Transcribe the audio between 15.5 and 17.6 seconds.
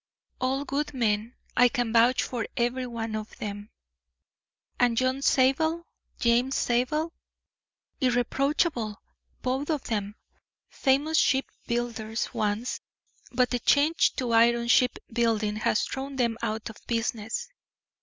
has thrown them out of business.